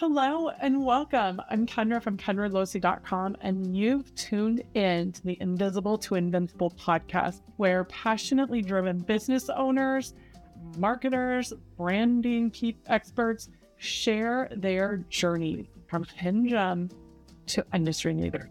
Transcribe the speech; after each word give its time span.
Hello 0.00 0.48
and 0.62 0.82
welcome. 0.82 1.42
I'm 1.50 1.66
Kendra 1.66 2.02
from 2.02 2.16
KendraLosee.com, 2.16 3.36
and 3.42 3.76
you've 3.76 4.14
tuned 4.14 4.62
in 4.72 5.12
to 5.12 5.22
the 5.22 5.36
Invisible 5.42 5.98
to 5.98 6.14
Invincible 6.14 6.70
podcast, 6.70 7.42
where 7.58 7.84
passionately 7.84 8.62
driven 8.62 9.00
business 9.00 9.50
owners, 9.50 10.14
marketers, 10.78 11.52
branding 11.76 12.50
experts 12.86 13.50
share 13.76 14.48
their 14.56 15.04
journey 15.10 15.68
from 15.86 16.04
hidden 16.04 16.90
to 17.48 17.66
industry 17.74 18.14
leader. 18.14 18.48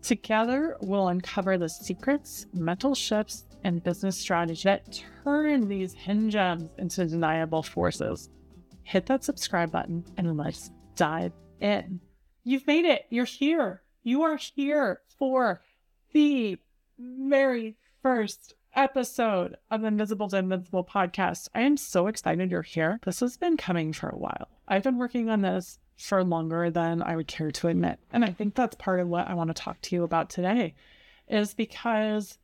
Together, 0.00 0.76
we'll 0.80 1.08
uncover 1.08 1.58
the 1.58 1.68
secrets, 1.68 2.46
mental 2.54 2.94
shifts, 2.94 3.46
and 3.64 3.82
business 3.82 4.16
strategy 4.16 4.62
that 4.62 5.02
turn 5.24 5.66
these 5.66 5.92
hidden 5.92 6.70
into 6.78 7.04
deniable 7.04 7.64
forces 7.64 8.30
hit 8.86 9.06
that 9.06 9.24
subscribe 9.24 9.72
button 9.72 10.04
and 10.16 10.36
let's 10.36 10.70
dive 10.94 11.32
in. 11.60 12.00
You've 12.44 12.68
made 12.68 12.84
it. 12.84 13.04
You're 13.10 13.24
here. 13.24 13.82
You 14.04 14.22
are 14.22 14.36
here 14.36 15.00
for 15.18 15.60
the 16.12 16.56
very 16.96 17.76
first 18.00 18.54
episode 18.76 19.56
of 19.72 19.80
the 19.80 19.88
Invisible 19.88 20.28
to 20.28 20.36
Invincible 20.36 20.84
podcast. 20.84 21.48
I 21.52 21.62
am 21.62 21.76
so 21.76 22.06
excited 22.06 22.52
you're 22.52 22.62
here. 22.62 23.00
This 23.04 23.18
has 23.18 23.36
been 23.36 23.56
coming 23.56 23.92
for 23.92 24.08
a 24.08 24.16
while. 24.16 24.46
I've 24.68 24.84
been 24.84 24.98
working 24.98 25.28
on 25.30 25.40
this 25.40 25.80
for 25.96 26.22
longer 26.22 26.70
than 26.70 27.02
I 27.02 27.16
would 27.16 27.26
care 27.26 27.50
to 27.50 27.68
admit. 27.68 27.98
And 28.12 28.24
I 28.24 28.30
think 28.30 28.54
that's 28.54 28.76
part 28.76 29.00
of 29.00 29.08
what 29.08 29.26
I 29.26 29.34
want 29.34 29.48
to 29.48 29.60
talk 29.60 29.80
to 29.80 29.96
you 29.96 30.04
about 30.04 30.30
today 30.30 30.74
is 31.26 31.54
because 31.54 32.38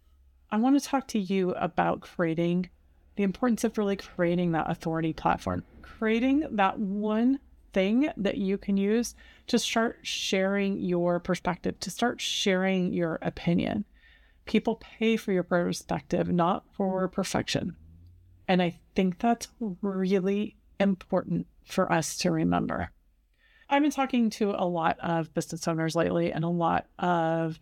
I 0.50 0.56
want 0.56 0.76
to 0.76 0.84
talk 0.84 1.06
to 1.08 1.20
you 1.20 1.50
about 1.52 2.00
creating 2.00 2.68
the 3.14 3.22
importance 3.22 3.62
of 3.62 3.78
really 3.78 3.94
creating 3.94 4.52
that 4.52 4.68
authority 4.68 5.12
platform 5.12 5.62
creating 6.02 6.44
that 6.50 6.76
one 6.80 7.38
thing 7.72 8.08
that 8.16 8.36
you 8.36 8.58
can 8.58 8.76
use 8.76 9.14
to 9.46 9.56
start 9.56 10.00
sharing 10.02 10.76
your 10.80 11.20
perspective, 11.20 11.78
to 11.78 11.92
start 11.92 12.20
sharing 12.20 12.92
your 12.92 13.20
opinion. 13.22 13.84
People 14.44 14.82
pay 14.98 15.16
for 15.16 15.30
your 15.30 15.44
perspective, 15.44 16.28
not 16.28 16.64
for 16.72 17.06
perfection. 17.06 17.76
And 18.48 18.60
I 18.60 18.80
think 18.96 19.20
that's 19.20 19.46
really 19.80 20.56
important 20.80 21.46
for 21.64 21.92
us 21.92 22.16
to 22.16 22.32
remember. 22.32 22.90
I've 23.70 23.82
been 23.82 23.92
talking 23.92 24.28
to 24.30 24.50
a 24.50 24.66
lot 24.66 24.98
of 24.98 25.32
business 25.34 25.68
owners 25.68 25.94
lately 25.94 26.32
and 26.32 26.42
a 26.42 26.48
lot 26.48 26.88
of 26.98 27.60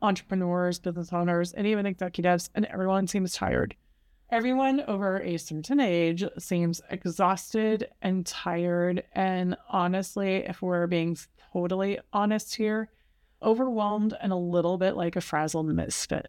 entrepreneurs, 0.00 0.78
business 0.78 1.12
owners, 1.12 1.52
and 1.52 1.66
even 1.66 1.84
executives, 1.84 2.48
and 2.54 2.64
everyone 2.64 3.08
seems 3.08 3.34
tired. 3.34 3.76
Everyone 4.30 4.80
over 4.88 5.20
a 5.20 5.36
certain 5.36 5.80
age 5.80 6.24
seems 6.38 6.80
exhausted 6.90 7.88
and 8.02 8.26
tired. 8.26 9.04
And 9.12 9.56
honestly, 9.68 10.36
if 10.36 10.62
we're 10.62 10.86
being 10.86 11.16
totally 11.52 11.98
honest 12.12 12.56
here, 12.56 12.90
overwhelmed 13.42 14.16
and 14.20 14.32
a 14.32 14.36
little 14.36 14.78
bit 14.78 14.96
like 14.96 15.16
a 15.16 15.20
frazzled 15.20 15.66
misfit. 15.66 16.28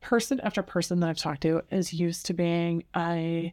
Person 0.00 0.40
after 0.40 0.62
person 0.62 1.00
that 1.00 1.10
I've 1.10 1.18
talked 1.18 1.42
to 1.42 1.62
is 1.70 1.92
used 1.92 2.26
to 2.26 2.34
being 2.34 2.84
a 2.96 3.52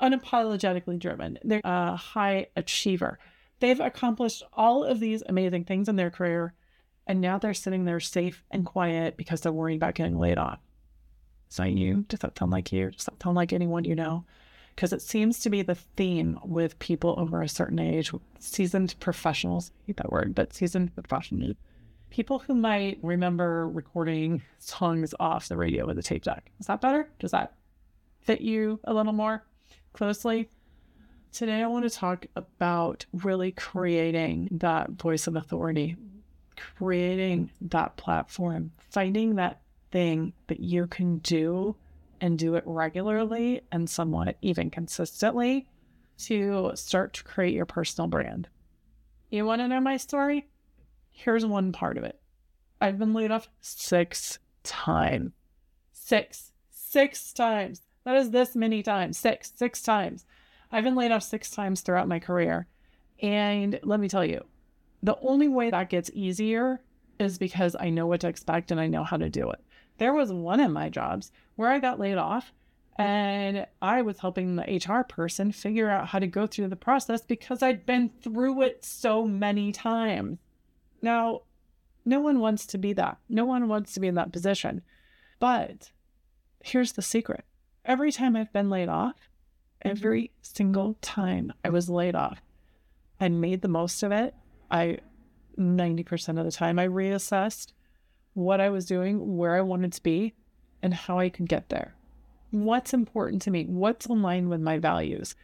unapologetically 0.00 0.98
driven. 0.98 1.38
They're 1.44 1.60
a 1.64 1.96
high 1.96 2.46
achiever. 2.56 3.18
They've 3.60 3.80
accomplished 3.80 4.42
all 4.52 4.84
of 4.84 5.00
these 5.00 5.22
amazing 5.28 5.64
things 5.64 5.88
in 5.88 5.96
their 5.96 6.10
career, 6.10 6.54
and 7.06 7.20
now 7.20 7.38
they're 7.38 7.54
sitting 7.54 7.84
there 7.84 8.00
safe 8.00 8.42
and 8.50 8.66
quiet 8.66 9.16
because 9.16 9.42
they're 9.42 9.52
worried 9.52 9.76
about 9.76 9.94
getting 9.94 10.18
laid 10.18 10.38
off. 10.38 10.58
Is 11.50 11.56
that 11.56 11.70
you? 11.70 12.04
Does 12.08 12.20
that 12.20 12.38
sound 12.38 12.52
like 12.52 12.72
you? 12.72 12.90
Does 12.90 13.04
that 13.04 13.22
sound 13.22 13.36
like 13.36 13.52
anyone 13.52 13.84
you 13.84 13.94
know? 13.94 14.24
Because 14.74 14.92
it 14.92 15.00
seems 15.00 15.38
to 15.40 15.50
be 15.50 15.62
the 15.62 15.74
theme 15.74 16.38
with 16.44 16.78
people 16.78 17.14
over 17.18 17.40
a 17.40 17.48
certain 17.48 17.78
age, 17.78 18.12
seasoned 18.38 18.94
professionals, 19.00 19.70
I 19.70 19.86
hate 19.86 19.96
that 19.96 20.12
word, 20.12 20.34
but 20.34 20.52
seasoned 20.52 20.94
professionals. 20.94 21.56
People 22.10 22.40
who 22.40 22.54
might 22.54 22.98
remember 23.02 23.68
recording 23.68 24.42
songs 24.58 25.14
off 25.18 25.48
the 25.48 25.56
radio 25.56 25.86
with 25.86 25.98
a 25.98 26.02
tape 26.02 26.24
deck. 26.24 26.50
Is 26.60 26.66
that 26.66 26.82
better? 26.82 27.08
Does 27.18 27.30
that 27.30 27.54
fit 28.20 28.42
you 28.42 28.78
a 28.84 28.92
little 28.92 29.12
more 29.12 29.44
closely? 29.94 30.50
Today, 31.32 31.62
I 31.62 31.66
want 31.66 31.84
to 31.84 31.90
talk 31.90 32.26
about 32.36 33.04
really 33.12 33.52
creating 33.52 34.48
that 34.52 34.90
voice 34.90 35.26
of 35.26 35.36
authority, 35.36 35.96
creating 36.78 37.50
that 37.60 37.96
platform, 37.96 38.72
finding 38.90 39.34
that 39.36 39.60
thing 39.90 40.32
that 40.48 40.60
you 40.60 40.86
can 40.86 41.18
do 41.18 41.76
and 42.20 42.38
do 42.38 42.54
it 42.54 42.64
regularly 42.66 43.60
and 43.72 43.88
somewhat 43.88 44.36
even 44.42 44.70
consistently 44.70 45.68
to 46.18 46.72
start 46.74 47.12
to 47.14 47.24
create 47.24 47.54
your 47.54 47.66
personal 47.66 48.08
brand. 48.08 48.48
You 49.30 49.44
want 49.44 49.60
to 49.60 49.68
know 49.68 49.80
my 49.80 49.96
story? 49.96 50.48
Here's 51.10 51.44
one 51.44 51.72
part 51.72 51.98
of 51.98 52.04
it. 52.04 52.20
I've 52.80 52.98
been 52.98 53.14
laid 53.14 53.30
off 53.30 53.48
six 53.60 54.38
times. 54.62 55.32
Six. 55.92 56.52
Six 56.70 57.32
times. 57.32 57.82
That 58.04 58.16
is 58.16 58.30
this 58.30 58.54
many 58.54 58.82
times. 58.82 59.18
Six. 59.18 59.52
Six 59.56 59.82
times. 59.82 60.24
I've 60.70 60.84
been 60.84 60.94
laid 60.94 61.12
off 61.12 61.22
six 61.22 61.50
times 61.50 61.80
throughout 61.80 62.08
my 62.08 62.18
career. 62.18 62.66
And 63.22 63.80
let 63.82 64.00
me 64.00 64.08
tell 64.08 64.24
you, 64.24 64.44
the 65.02 65.16
only 65.20 65.48
way 65.48 65.70
that 65.70 65.90
gets 65.90 66.10
easier 66.12 66.80
is 67.18 67.38
because 67.38 67.76
I 67.78 67.90
know 67.90 68.06
what 68.06 68.20
to 68.20 68.28
expect 68.28 68.70
and 68.70 68.80
I 68.80 68.86
know 68.86 69.04
how 69.04 69.16
to 69.16 69.30
do 69.30 69.50
it. 69.50 69.60
There 69.98 70.12
was 70.12 70.32
one 70.32 70.60
of 70.60 70.70
my 70.70 70.88
jobs 70.88 71.32
where 71.56 71.70
I 71.70 71.78
got 71.78 71.98
laid 71.98 72.18
off 72.18 72.52
and 72.98 73.66
I 73.82 74.02
was 74.02 74.18
helping 74.18 74.56
the 74.56 74.80
HR 74.86 75.02
person 75.04 75.52
figure 75.52 75.90
out 75.90 76.08
how 76.08 76.18
to 76.18 76.26
go 76.26 76.46
through 76.46 76.68
the 76.68 76.76
process 76.76 77.20
because 77.22 77.62
I'd 77.62 77.84
been 77.84 78.10
through 78.22 78.62
it 78.62 78.84
so 78.84 79.26
many 79.26 79.72
times. 79.72 80.38
Now, 81.02 81.42
no 82.04 82.20
one 82.20 82.40
wants 82.40 82.66
to 82.66 82.78
be 82.78 82.92
that. 82.94 83.18
No 83.28 83.44
one 83.44 83.68
wants 83.68 83.92
to 83.94 84.00
be 84.00 84.06
in 84.06 84.14
that 84.14 84.32
position. 84.32 84.82
But 85.38 85.90
here's 86.62 86.92
the 86.92 87.02
secret 87.02 87.44
every 87.84 88.10
time 88.12 88.34
I've 88.34 88.52
been 88.52 88.70
laid 88.70 88.88
off, 88.88 89.14
mm-hmm. 89.14 89.90
every 89.90 90.30
single 90.40 90.96
time 91.02 91.52
I 91.64 91.68
was 91.68 91.90
laid 91.90 92.14
off, 92.14 92.40
I 93.20 93.28
made 93.28 93.60
the 93.60 93.68
most 93.68 94.02
of 94.02 94.12
it. 94.12 94.34
I 94.70 94.98
90% 95.58 96.38
of 96.38 96.44
the 96.44 96.52
time 96.52 96.78
I 96.78 96.86
reassessed 96.86 97.72
what 98.36 98.60
I 98.60 98.68
was 98.68 98.84
doing, 98.84 99.38
where 99.38 99.56
I 99.56 99.62
wanted 99.62 99.94
to 99.94 100.02
be, 100.02 100.34
and 100.82 100.92
how 100.92 101.18
I 101.18 101.30
could 101.30 101.48
get 101.48 101.70
there. 101.70 101.94
What's 102.50 102.92
important 102.92 103.40
to 103.42 103.50
me? 103.50 103.64
What's 103.64 104.06
aligned 104.06 104.50
with 104.50 104.60
my 104.60 104.78
values? 104.78 105.34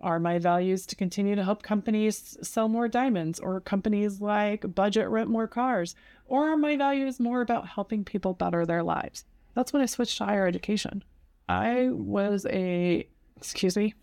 Are 0.00 0.20
my 0.20 0.38
values 0.38 0.86
to 0.86 0.96
continue 0.96 1.34
to 1.34 1.42
help 1.42 1.64
companies 1.64 2.38
sell 2.40 2.68
more 2.68 2.86
diamonds 2.86 3.40
or 3.40 3.60
companies 3.60 4.20
like 4.20 4.74
budget 4.76 5.08
rent 5.08 5.28
more 5.28 5.48
cars? 5.48 5.96
Or 6.26 6.48
are 6.48 6.56
my 6.56 6.76
values 6.76 7.18
more 7.18 7.40
about 7.40 7.66
helping 7.66 8.04
people 8.04 8.32
better 8.32 8.64
their 8.64 8.84
lives? 8.84 9.24
That's 9.54 9.72
when 9.72 9.82
I 9.82 9.86
switched 9.86 10.18
to 10.18 10.24
higher 10.24 10.46
education. 10.46 11.02
I 11.48 11.88
was 11.90 12.46
a, 12.46 13.08
excuse 13.36 13.76
me, 13.76 13.94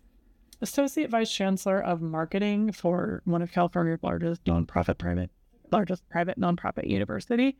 associate 0.60 1.08
vice 1.08 1.32
chancellor 1.32 1.80
of 1.80 2.02
marketing 2.02 2.72
for 2.72 3.22
one 3.24 3.40
of 3.40 3.52
California's 3.52 4.02
largest 4.02 4.44
nonprofit 4.44 4.98
private, 4.98 5.30
largest 5.72 6.06
private 6.10 6.38
nonprofit 6.38 6.86
university 6.86 7.56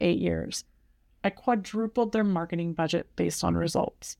eight 0.00 0.18
years. 0.18 0.64
I 1.22 1.30
quadrupled 1.30 2.12
their 2.12 2.24
marketing 2.24 2.74
budget 2.74 3.08
based 3.16 3.42
on 3.42 3.56
results. 3.56 4.16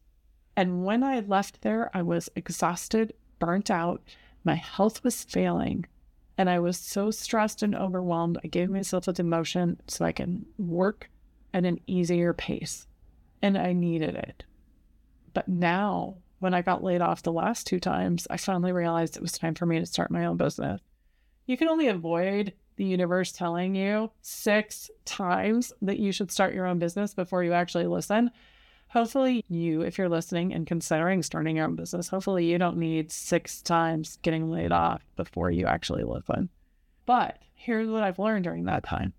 And 0.57 0.85
when 0.85 1.03
I 1.03 1.21
left 1.21 1.63
there, 1.63 1.91
I 1.93 2.03
was 2.03 2.29
exhausted, 2.37 3.13
burnt 3.39 3.71
out, 3.71 4.03
my 4.45 4.55
health 4.55 5.03
was 5.03 5.25
failing, 5.25 5.87
and 6.37 6.51
I 6.51 6.59
was 6.59 6.77
so 6.77 7.11
stressed 7.11 7.63
and 7.63 7.75
overwhelmed. 7.75 8.39
I 8.45 8.49
gave 8.49 8.71
myself 8.71 9.09
a 9.09 9.13
demotion 9.13 9.79
so 9.87 10.05
I 10.05 10.13
can 10.13 10.47
work 10.59 11.11
at 11.53 11.65
an 11.65 11.81
easier 11.87 12.33
pace, 12.33 12.87
and 13.43 13.57
I 13.57 13.73
needed 13.73 14.15
it. 14.15 14.45
But 15.33 15.49
now, 15.49 16.19
when 16.39 16.55
I 16.55 16.63
got 16.63 16.85
laid 16.85 17.01
off 17.01 17.23
the 17.23 17.33
last 17.33 17.67
two 17.67 17.81
times, 17.81 18.27
I 18.31 18.37
finally 18.37 18.73
realized 18.73 19.17
it 19.17 19.23
was 19.23 19.33
time 19.33 19.55
for 19.55 19.67
me 19.67 19.79
to 19.79 19.87
start 19.87 20.11
my 20.11 20.27
own 20.27 20.37
business. 20.37 20.81
You 21.47 21.57
can 21.57 21.69
only 21.69 21.89
avoid 21.89 22.53
the 22.77 22.85
universe 22.85 23.33
telling 23.33 23.75
you 23.75 24.11
six 24.21 24.91
times 25.05 25.73
that 25.83 25.99
you 25.99 26.13
should 26.13 26.31
start 26.31 26.55
your 26.55 26.67
own 26.67 26.79
business 26.79 27.15
before 27.15 27.45
you 27.45 27.53
actually 27.53 27.87
listen. 27.87 28.31
Hopefully, 28.89 29.45
you, 29.49 29.81
if 29.83 29.99
you're 29.99 30.09
listening 30.09 30.55
and 30.55 30.67
considering 30.67 31.23
starting 31.23 31.57
your 31.57 31.67
own 31.67 31.75
business, 31.75 32.09
hopefully 32.09 32.45
you 32.45 32.59
don't 32.59 32.77
need 32.77 33.11
six 33.11 33.61
times 33.61 34.19
getting 34.23 34.51
laid 34.51 34.73
off 34.73 35.03
before 35.17 35.51
you 35.51 35.67
actually 35.67 36.05
listen. 36.05 36.49
But 37.07 37.39
here's 37.55 37.89
what 37.89 38.03
I've 38.03 38.19
learned 38.19 38.45
during 38.45 38.65
that 38.65 38.85
time. 38.85 39.13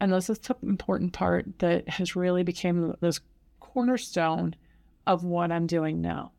And 0.00 0.12
this 0.12 0.30
is 0.30 0.38
the 0.38 0.56
important 0.62 1.12
part 1.12 1.58
that 1.58 1.88
has 1.88 2.16
really 2.16 2.42
become 2.42 2.96
this 3.00 3.20
cornerstone 3.60 4.56
of 5.06 5.24
what 5.24 5.52
I'm 5.52 5.66
doing 5.66 6.00
now. 6.00 6.32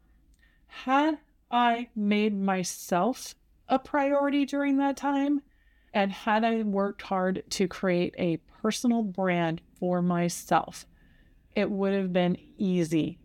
Had 0.67 1.19
I 1.51 1.89
made 1.95 2.37
myself 2.37 3.35
a 3.69 3.79
priority 3.79 4.45
during 4.45 4.77
that 4.77 4.97
time, 4.97 5.41
and 5.95 6.11
had 6.11 6.43
I 6.43 6.61
worked 6.61 7.03
hard 7.03 7.43
to 7.51 7.67
create 7.69 8.13
a 8.19 8.37
personal 8.61 9.01
brand 9.01 9.61
for 9.79 10.01
myself, 10.01 10.85
it 11.55 11.71
would 11.71 11.93
have 11.93 12.11
been 12.11 12.37
easy 12.57 13.17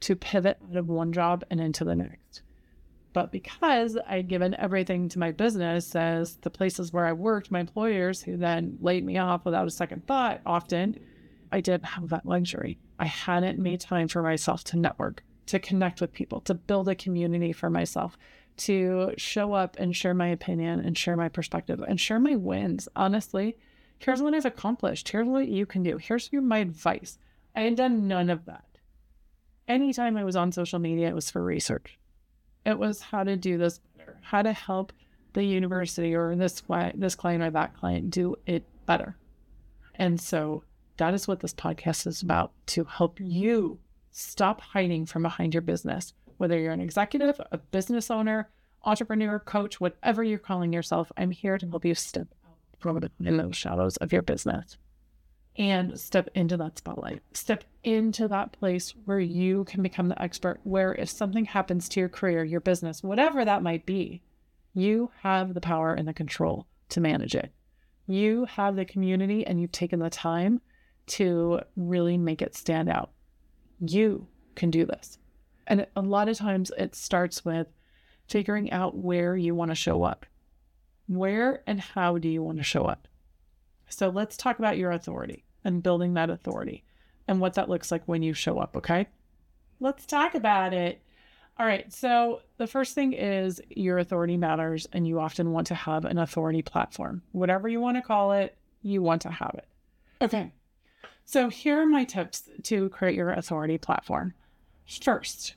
to 0.00 0.16
pivot 0.16 0.58
out 0.68 0.76
of 0.76 0.88
one 0.88 1.12
job 1.12 1.44
and 1.50 1.60
into 1.60 1.84
the 1.84 1.94
next. 1.94 2.42
But 3.12 3.30
because 3.30 3.96
I'd 4.08 4.28
given 4.28 4.54
everything 4.56 5.08
to 5.10 5.18
my 5.20 5.30
business 5.30 5.94
as 5.94 6.36
the 6.38 6.50
places 6.50 6.92
where 6.92 7.06
I 7.06 7.12
worked, 7.12 7.50
my 7.50 7.60
employers 7.60 8.22
who 8.22 8.36
then 8.36 8.76
laid 8.80 9.04
me 9.04 9.16
off 9.18 9.44
without 9.44 9.66
a 9.66 9.70
second 9.70 10.06
thought 10.06 10.40
often, 10.44 10.98
I 11.52 11.60
didn't 11.60 11.84
have 11.84 12.08
that 12.08 12.26
luxury. 12.26 12.78
I 12.98 13.06
hadn't 13.06 13.58
made 13.58 13.80
time 13.80 14.08
for 14.08 14.22
myself 14.22 14.64
to 14.64 14.76
network, 14.76 15.22
to 15.46 15.58
connect 15.58 16.00
with 16.00 16.12
people, 16.12 16.40
to 16.42 16.54
build 16.54 16.88
a 16.88 16.94
community 16.94 17.52
for 17.52 17.70
myself, 17.70 18.16
to 18.60 19.12
show 19.16 19.52
up 19.52 19.76
and 19.78 19.94
share 19.94 20.14
my 20.14 20.28
opinion 20.28 20.80
and 20.80 20.96
share 20.96 21.16
my 21.16 21.28
perspective 21.28 21.82
and 21.86 22.00
share 22.00 22.20
my 22.20 22.36
wins. 22.36 22.88
Honestly, 22.94 23.56
here's 23.98 24.22
what 24.22 24.34
I've 24.34 24.44
accomplished. 24.44 25.08
Here's 25.08 25.26
what 25.26 25.48
you 25.48 25.66
can 25.66 25.82
do. 25.82 25.96
Here's 25.96 26.30
my 26.32 26.58
advice. 26.58 27.18
I 27.54 27.62
had 27.62 27.76
done 27.76 28.06
none 28.06 28.30
of 28.30 28.44
that. 28.46 28.64
Anytime 29.66 30.16
I 30.16 30.24
was 30.24 30.36
on 30.36 30.52
social 30.52 30.78
media, 30.78 31.08
it 31.08 31.14
was 31.14 31.30
for 31.30 31.42
research. 31.42 31.98
It 32.64 32.78
was 32.78 33.00
how 33.00 33.24
to 33.24 33.36
do 33.36 33.56
this 33.56 33.80
better, 33.96 34.18
how 34.22 34.42
to 34.42 34.52
help 34.52 34.92
the 35.32 35.44
university 35.44 36.14
or 36.14 36.34
this 36.34 36.62
this 36.94 37.14
client 37.14 37.42
or 37.42 37.50
that 37.50 37.76
client 37.76 38.10
do 38.10 38.36
it 38.46 38.64
better. 38.86 39.16
And 39.94 40.20
so 40.20 40.64
that 40.96 41.14
is 41.14 41.28
what 41.28 41.40
this 41.40 41.54
podcast 41.54 42.06
is 42.06 42.22
about 42.22 42.52
to 42.66 42.84
help 42.84 43.18
you 43.20 43.78
stop 44.10 44.60
hiding 44.60 45.06
from 45.06 45.22
behind 45.22 45.54
your 45.54 45.60
business, 45.62 46.12
whether 46.40 46.58
you're 46.58 46.72
an 46.72 46.80
executive, 46.80 47.38
a 47.52 47.58
business 47.58 48.10
owner, 48.10 48.48
entrepreneur, 48.84 49.38
coach, 49.38 49.78
whatever 49.78 50.24
you're 50.24 50.38
calling 50.38 50.72
yourself. 50.72 51.12
I'm 51.18 51.30
here 51.30 51.58
to 51.58 51.68
help 51.68 51.84
you 51.84 51.94
step 51.94 52.28
out 52.46 52.56
from 52.78 52.98
in 53.22 53.36
those 53.36 53.56
shadows 53.56 53.98
of 53.98 54.10
your 54.10 54.22
business 54.22 54.78
and 55.56 56.00
step 56.00 56.30
into 56.34 56.56
that 56.56 56.78
spotlight. 56.78 57.20
Step 57.34 57.64
into 57.84 58.26
that 58.28 58.52
place 58.52 58.94
where 59.04 59.20
you 59.20 59.64
can 59.64 59.82
become 59.82 60.08
the 60.08 60.20
expert, 60.22 60.60
where 60.64 60.94
if 60.94 61.10
something 61.10 61.44
happens 61.44 61.90
to 61.90 62.00
your 62.00 62.08
career, 62.08 62.42
your 62.42 62.60
business, 62.60 63.02
whatever 63.02 63.44
that 63.44 63.62
might 63.62 63.84
be, 63.84 64.22
you 64.72 65.10
have 65.20 65.52
the 65.52 65.60
power 65.60 65.92
and 65.92 66.08
the 66.08 66.14
control 66.14 66.66
to 66.88 67.02
manage 67.02 67.34
it. 67.34 67.52
You 68.06 68.46
have 68.46 68.76
the 68.76 68.86
community 68.86 69.46
and 69.46 69.60
you've 69.60 69.72
taken 69.72 69.98
the 69.98 70.08
time 70.08 70.62
to 71.08 71.60
really 71.76 72.16
make 72.16 72.40
it 72.40 72.56
stand 72.56 72.88
out. 72.88 73.10
You 73.78 74.26
can 74.54 74.70
do 74.70 74.86
this. 74.86 75.18
And 75.70 75.86
a 75.94 76.02
lot 76.02 76.28
of 76.28 76.36
times 76.36 76.72
it 76.76 76.96
starts 76.96 77.44
with 77.44 77.68
figuring 78.26 78.72
out 78.72 78.98
where 78.98 79.36
you 79.36 79.54
want 79.54 79.70
to 79.70 79.76
show 79.76 80.02
up. 80.02 80.26
Where 81.06 81.62
and 81.64 81.80
how 81.80 82.18
do 82.18 82.28
you 82.28 82.42
want 82.42 82.58
to 82.58 82.64
show 82.64 82.86
up? 82.86 83.06
So 83.88 84.08
let's 84.08 84.36
talk 84.36 84.58
about 84.58 84.78
your 84.78 84.90
authority 84.90 85.44
and 85.64 85.82
building 85.82 86.14
that 86.14 86.28
authority 86.28 86.82
and 87.28 87.40
what 87.40 87.54
that 87.54 87.68
looks 87.68 87.92
like 87.92 88.02
when 88.06 88.22
you 88.22 88.34
show 88.34 88.58
up, 88.58 88.76
okay? 88.76 89.06
Let's 89.78 90.06
talk 90.06 90.34
about 90.34 90.74
it. 90.74 91.00
All 91.56 91.66
right, 91.66 91.92
so 91.92 92.40
the 92.56 92.66
first 92.66 92.94
thing 92.96 93.12
is 93.12 93.60
your 93.68 93.98
authority 93.98 94.36
matters, 94.36 94.88
and 94.92 95.06
you 95.06 95.20
often 95.20 95.52
want 95.52 95.68
to 95.68 95.74
have 95.74 96.04
an 96.04 96.18
authority 96.18 96.62
platform. 96.62 97.22
Whatever 97.32 97.68
you 97.68 97.80
want 97.80 97.96
to 97.96 98.02
call 98.02 98.32
it, 98.32 98.56
you 98.82 99.02
want 99.02 99.22
to 99.22 99.30
have 99.30 99.54
it. 99.54 99.66
Okay, 100.22 100.52
so 101.26 101.48
here 101.48 101.80
are 101.80 101.86
my 101.86 102.04
tips 102.04 102.48
to 102.64 102.88
create 102.88 103.14
your 103.14 103.30
authority 103.30 103.78
platform. 103.78 104.34
First, 104.86 105.54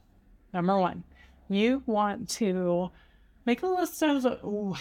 number 0.53 0.77
one, 0.77 1.03
you 1.49 1.83
want 1.85 2.29
to 2.29 2.91
make 3.45 3.63
a 3.63 3.67
list 3.67 4.01
of 4.03 4.25
ooh, 4.43 4.75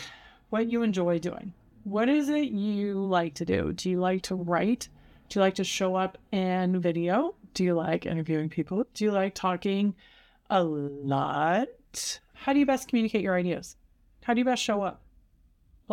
what 0.51 0.71
you 0.71 0.83
enjoy 0.83 1.19
doing. 1.19 1.53
What 1.85 2.09
is 2.09 2.29
it 2.29 2.51
you 2.51 3.05
like 3.05 3.35
to 3.35 3.45
do? 3.45 3.73
Do 3.73 3.91
you 3.91 3.99
like 3.99 4.23
to 4.23 4.35
write? 4.35 4.89
Do 5.29 5.39
you 5.39 5.41
like 5.41 5.55
to 5.55 5.65
show 5.65 5.97
up 5.97 6.19
in 6.31 6.81
video? 6.81 7.35
Do 7.55 7.65
you 7.65 7.75
like 7.75 8.07
interviewing 8.07 8.49
people? 8.49 8.87
Do 8.95 9.05
you 9.05 9.13
like 9.13 9.35
talking 9.35 9.95
a 10.51 10.63
lot? 10.63 12.21
How 12.35 12.53
do 12.53 12.59
you 12.59 12.67
best 12.67 12.89
communicate 12.89 13.23
your 13.23 13.37
ideas? 13.37 13.77
How 14.23 14.35
do 14.35 14.41
you 14.41 14.45
best 14.45 14.63
show 14.63 14.83
up? 14.83 15.03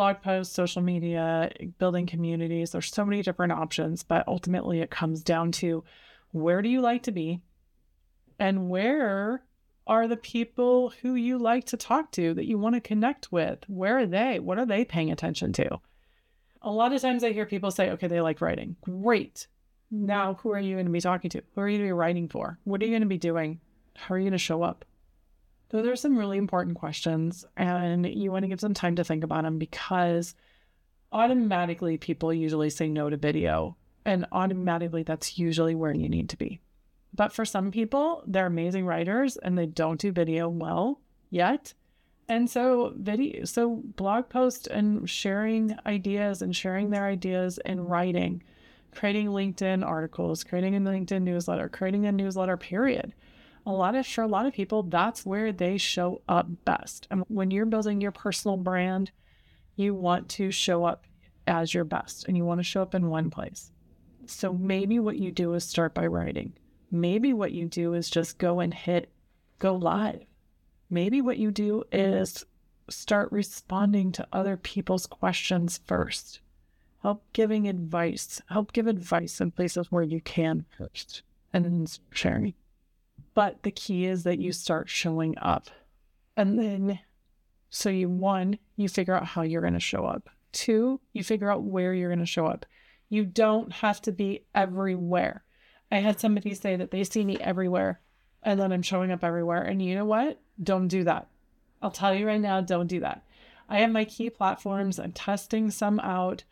blog 0.00 0.22
posts, 0.22 0.54
social 0.54 0.80
media, 0.80 1.52
building 1.78 2.06
communities. 2.06 2.70
There's 2.70 2.90
so 2.90 3.04
many 3.04 3.20
different 3.22 3.52
options, 3.52 4.02
but 4.02 4.26
ultimately 4.26 4.80
it 4.80 4.90
comes 4.90 5.22
down 5.22 5.52
to 5.52 5.84
where 6.32 6.62
do 6.62 6.70
you 6.70 6.80
like 6.80 7.02
to 7.02 7.12
be 7.12 7.42
and 8.38 8.70
where 8.70 9.42
are 9.90 10.06
the 10.06 10.16
people 10.16 10.90
who 11.02 11.16
you 11.16 11.36
like 11.36 11.64
to 11.66 11.76
talk 11.76 12.12
to 12.12 12.32
that 12.34 12.46
you 12.46 12.56
want 12.56 12.76
to 12.76 12.80
connect 12.80 13.32
with? 13.32 13.58
Where 13.66 13.98
are 13.98 14.06
they? 14.06 14.38
What 14.38 14.56
are 14.56 14.64
they 14.64 14.84
paying 14.84 15.10
attention 15.10 15.52
to? 15.54 15.80
A 16.62 16.70
lot 16.70 16.92
of 16.92 17.02
times 17.02 17.24
I 17.24 17.32
hear 17.32 17.44
people 17.44 17.72
say, 17.72 17.90
okay, 17.90 18.06
they 18.06 18.20
like 18.20 18.40
writing. 18.40 18.76
Great. 18.82 19.48
Now, 19.90 20.34
who 20.34 20.52
are 20.52 20.60
you 20.60 20.76
going 20.76 20.86
to 20.86 20.92
be 20.92 21.00
talking 21.00 21.28
to? 21.30 21.42
Who 21.54 21.60
are 21.62 21.68
you 21.68 21.78
going 21.78 21.88
to 21.88 21.92
be 21.92 21.98
writing 21.98 22.28
for? 22.28 22.56
What 22.62 22.80
are 22.80 22.84
you 22.84 22.92
going 22.92 23.02
to 23.02 23.08
be 23.08 23.18
doing? 23.18 23.58
How 23.96 24.14
are 24.14 24.18
you 24.18 24.26
going 24.26 24.32
to 24.32 24.38
show 24.38 24.62
up? 24.62 24.84
Those 25.70 25.88
are 25.88 25.96
some 25.96 26.16
really 26.16 26.38
important 26.38 26.76
questions, 26.76 27.44
and 27.56 28.06
you 28.06 28.30
want 28.30 28.44
to 28.44 28.48
give 28.48 28.60
some 28.60 28.74
time 28.74 28.94
to 28.96 29.04
think 29.04 29.24
about 29.24 29.42
them 29.42 29.58
because 29.58 30.36
automatically 31.10 31.96
people 31.96 32.32
usually 32.32 32.70
say 32.70 32.88
no 32.88 33.10
to 33.10 33.16
video, 33.16 33.76
and 34.04 34.26
automatically 34.30 35.02
that's 35.02 35.36
usually 35.36 35.74
where 35.74 35.92
you 35.92 36.08
need 36.08 36.28
to 36.28 36.36
be. 36.36 36.60
But 37.14 37.32
for 37.32 37.44
some 37.44 37.70
people, 37.70 38.22
they're 38.26 38.46
amazing 38.46 38.86
writers 38.86 39.36
and 39.36 39.56
they 39.56 39.66
don't 39.66 40.00
do 40.00 40.12
video 40.12 40.48
well 40.48 41.00
yet. 41.30 41.74
And 42.28 42.48
so 42.48 42.94
video 42.96 43.44
so 43.44 43.82
blog 43.96 44.28
post 44.28 44.68
and 44.68 45.08
sharing 45.10 45.76
ideas 45.84 46.42
and 46.42 46.54
sharing 46.54 46.90
their 46.90 47.06
ideas 47.06 47.58
in 47.64 47.84
writing, 47.84 48.42
creating 48.92 49.28
LinkedIn 49.28 49.84
articles, 49.84 50.44
creating 50.44 50.76
a 50.76 50.80
LinkedIn 50.80 51.22
newsletter, 51.22 51.68
creating 51.68 52.06
a 52.06 52.12
newsletter 52.12 52.56
period. 52.56 53.14
A 53.66 53.72
lot 53.72 53.94
of 53.96 54.06
for 54.06 54.22
a 54.22 54.28
lot 54.28 54.46
of 54.46 54.54
people 54.54 54.84
that's 54.84 55.26
where 55.26 55.52
they 55.52 55.76
show 55.76 56.22
up 56.28 56.46
best. 56.64 57.08
And 57.10 57.24
when 57.28 57.50
you're 57.50 57.66
building 57.66 58.00
your 58.00 58.12
personal 58.12 58.56
brand 58.56 59.10
you 59.80 59.94
want 59.94 60.28
to 60.28 60.50
show 60.50 60.84
up 60.84 61.06
as 61.46 61.72
your 61.72 61.84
best 61.84 62.26
and 62.28 62.36
you 62.36 62.44
want 62.44 62.58
to 62.58 62.64
show 62.64 62.82
up 62.82 62.94
in 62.94 63.08
one 63.08 63.30
place. 63.30 63.72
So 64.26 64.52
maybe 64.52 64.98
what 64.98 65.18
you 65.18 65.32
do 65.32 65.54
is 65.54 65.64
start 65.64 65.94
by 65.94 66.06
writing 66.06 66.52
maybe 66.90 67.32
what 67.32 67.52
you 67.52 67.66
do 67.66 67.94
is 67.94 68.10
just 68.10 68.38
go 68.38 68.60
and 68.60 68.74
hit 68.74 69.10
go 69.58 69.74
live 69.74 70.20
maybe 70.88 71.20
what 71.20 71.38
you 71.38 71.50
do 71.50 71.84
is 71.92 72.44
start 72.88 73.30
responding 73.30 74.10
to 74.10 74.26
other 74.32 74.56
people's 74.56 75.06
questions 75.06 75.80
first 75.86 76.40
help 77.02 77.22
giving 77.32 77.68
advice 77.68 78.40
help 78.50 78.72
give 78.72 78.86
advice 78.86 79.40
in 79.40 79.50
places 79.50 79.90
where 79.90 80.02
you 80.02 80.20
can 80.20 80.64
first 80.76 81.22
and 81.52 81.64
then 81.64 81.86
sharing 82.10 82.54
but 83.34 83.62
the 83.62 83.70
key 83.70 84.06
is 84.06 84.24
that 84.24 84.38
you 84.38 84.52
start 84.52 84.88
showing 84.88 85.36
up. 85.38 85.68
And 86.36 86.58
then, 86.58 87.00
so 87.68 87.88
you, 87.88 88.08
one, 88.08 88.58
you 88.76 88.88
figure 88.88 89.14
out 89.14 89.26
how 89.26 89.42
you're 89.42 89.60
going 89.62 89.74
to 89.74 89.80
show 89.80 90.04
up. 90.04 90.28
Two, 90.52 91.00
you 91.12 91.22
figure 91.22 91.50
out 91.50 91.62
where 91.62 91.94
you're 91.94 92.08
going 92.08 92.18
to 92.18 92.26
show 92.26 92.46
up. 92.46 92.66
You 93.08 93.24
don't 93.24 93.72
have 93.72 94.00
to 94.02 94.12
be 94.12 94.44
everywhere. 94.54 95.44
I 95.90 95.98
had 95.98 96.20
somebody 96.20 96.54
say 96.54 96.76
that 96.76 96.90
they 96.90 97.04
see 97.04 97.24
me 97.24 97.36
everywhere 97.38 98.00
and 98.42 98.58
then 98.58 98.72
I'm 98.72 98.82
showing 98.82 99.10
up 99.10 99.24
everywhere. 99.24 99.62
And 99.62 99.82
you 99.82 99.94
know 99.94 100.04
what? 100.04 100.40
Don't 100.62 100.88
do 100.88 101.04
that. 101.04 101.28
I'll 101.82 101.90
tell 101.90 102.14
you 102.14 102.26
right 102.26 102.40
now, 102.40 102.60
don't 102.60 102.86
do 102.86 103.00
that. 103.00 103.24
I 103.68 103.78
have 103.78 103.90
my 103.90 104.04
key 104.04 104.30
platforms. 104.30 104.98
I'm 104.98 105.12
testing 105.12 105.70
some 105.70 106.00
out. 106.00 106.44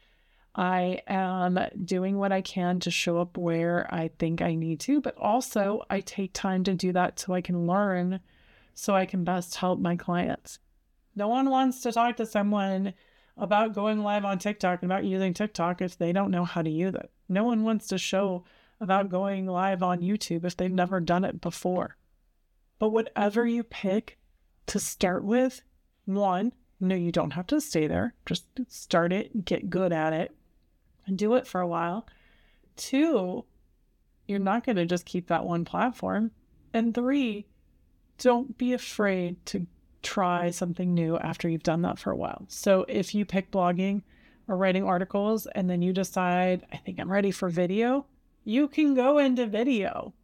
I 0.55 1.03
am 1.07 1.59
doing 1.85 2.19
what 2.19 2.33
I 2.33 2.41
can 2.41 2.81
to 2.81 2.91
show 2.91 3.19
up 3.19 3.37
where 3.37 3.87
I 3.95 4.11
think 4.19 4.43
I 4.43 4.55
need 4.55 4.81
to, 4.81 5.01
but 5.01 5.17
also 5.17 5.85
I 5.89 6.01
take 6.01 6.33
time 6.33 6.65
to 6.65 6.75
do 6.75 6.93
that 6.93 7.19
so 7.19 7.35
I 7.35 7.41
can 7.41 7.67
learn 7.67 8.21
so 8.75 8.95
I 8.95 9.07
can 9.07 9.25
best 9.25 9.57
help 9.57 9.79
my 9.79 9.97
clients. 9.97 10.59
No 11.15 11.29
one 11.29 11.51
wants 11.51 11.81
to 11.83 11.93
talk 11.93 12.17
to 12.17 12.27
someone 12.27 12.95
about 13.37 13.75
going 13.75 14.03
live 14.03 14.25
on 14.25 14.39
TikTok 14.39 14.83
and 14.83 14.91
about 14.91 15.05
using 15.05 15.35
TikTok 15.35 15.81
if 15.81 15.99
they 15.99 16.13
don't 16.13 16.31
know 16.31 16.45
how 16.45 16.63
to 16.63 16.71
use 16.71 16.95
it. 16.95 17.11
No 17.29 17.45
one 17.45 17.65
wants 17.65 17.89
to 17.89 17.99
show 17.99 18.45
about 18.81 19.11
going 19.11 19.47
live 19.47 19.83
on 19.83 20.01
YouTube 20.01 20.45
if 20.45 20.57
they've 20.57 20.71
never 20.71 21.01
done 21.01 21.25
it 21.25 21.41
before. 21.41 21.97
But 22.79 22.91
whatever 22.91 23.47
you 23.47 23.63
pick 23.65 24.19
to 24.67 24.79
start 24.79 25.25
with, 25.25 25.63
one, 26.05 26.53
no, 26.81 26.95
you 26.95 27.11
don't 27.11 27.33
have 27.33 27.47
to 27.49 27.61
stay 27.61 27.87
there. 27.87 28.15
Just 28.25 28.45
start 28.69 29.13
it, 29.13 29.45
get 29.45 29.71
good 29.71 29.93
at 29.93 30.13
it, 30.13 30.35
and 31.07 31.19
do 31.19 31.35
it 31.35 31.47
for 31.47 31.61
a 31.61 31.67
while. 31.67 32.07
Two, 32.77 33.45
you're 34.29 34.39
not 34.39 34.65
going 34.65 34.77
to 34.77 34.87
just 34.87 35.07
keep 35.07 35.27
that 35.27 35.45
one 35.45 35.65
platform. 35.65 36.31
And 36.73 36.95
three, 36.95 37.47
don't 38.19 38.57
be 38.59 38.73
afraid 38.75 39.45
to 39.47 39.67
try 40.03 40.51
something 40.51 40.95
new 40.95 41.19
after 41.19 41.49
you've 41.49 41.63
done 41.63 41.83
that 41.83 41.99
for 41.99 42.13
a 42.13 42.17
while. 42.17 42.45
So 42.49 42.85
if 42.89 43.15
you 43.15 43.25
pick 43.25 43.51
blogging 43.51 44.03
or 44.47 44.57
writing 44.57 44.85
articles 44.85 45.47
and 45.47 45.69
then 45.69 45.83
you 45.83 45.93
decide, 45.93 46.65
I 46.73 46.77
think 46.77 47.01
I'm 47.01 47.11
ready 47.11 47.33
for 47.33 47.49
video, 47.49 48.07
you 48.49 48.69
can 48.69 48.95
go 48.95 49.19
into 49.19 49.47
video, 49.47 50.15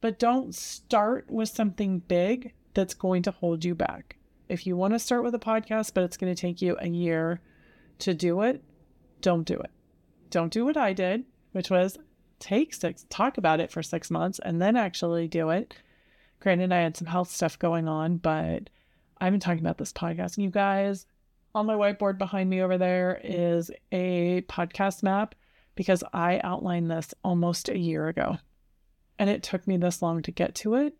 but 0.00 0.18
don't 0.18 0.54
start 0.54 1.30
with 1.30 1.48
something 1.48 2.00
big 2.00 2.52
that's 2.74 2.94
going 2.94 3.22
to 3.22 3.30
hold 3.30 3.64
you 3.64 3.74
back. 3.74 4.16
If 4.48 4.66
you 4.66 4.76
want 4.76 4.94
to 4.94 4.98
start 4.98 5.24
with 5.24 5.34
a 5.34 5.38
podcast, 5.38 5.94
but 5.94 6.04
it's 6.04 6.16
going 6.16 6.34
to 6.34 6.40
take 6.40 6.60
you 6.60 6.76
a 6.80 6.88
year 6.88 7.40
to 8.00 8.14
do 8.14 8.42
it, 8.42 8.62
don't 9.20 9.44
do 9.44 9.54
it 9.54 9.70
don't 10.34 10.52
do 10.52 10.64
what 10.64 10.76
I 10.76 10.92
did, 10.92 11.24
which 11.52 11.70
was 11.70 11.96
take 12.40 12.74
six, 12.74 13.06
talk 13.08 13.38
about 13.38 13.60
it 13.60 13.70
for 13.70 13.84
six 13.84 14.10
months 14.10 14.40
and 14.40 14.60
then 14.60 14.76
actually 14.76 15.28
do 15.28 15.50
it. 15.50 15.76
Granted, 16.40 16.72
I 16.72 16.80
had 16.80 16.96
some 16.96 17.06
health 17.06 17.30
stuff 17.30 17.56
going 17.56 17.86
on, 17.86 18.16
but 18.16 18.68
I've 19.20 19.32
been 19.32 19.38
talking 19.38 19.60
about 19.60 19.78
this 19.78 19.92
podcast. 19.92 20.38
You 20.38 20.50
guys, 20.50 21.06
on 21.54 21.66
my 21.66 21.74
whiteboard 21.74 22.18
behind 22.18 22.50
me 22.50 22.60
over 22.62 22.76
there 22.76 23.20
is 23.22 23.70
a 23.92 24.42
podcast 24.48 25.04
map 25.04 25.36
because 25.74 26.04
I 26.12 26.40
outlined 26.44 26.90
this 26.90 27.14
almost 27.22 27.68
a 27.68 27.78
year 27.78 28.08
ago. 28.08 28.38
And 29.18 29.30
it 29.30 29.42
took 29.42 29.66
me 29.66 29.76
this 29.76 30.02
long 30.02 30.22
to 30.22 30.30
get 30.30 30.54
to 30.56 30.74
it 30.74 30.96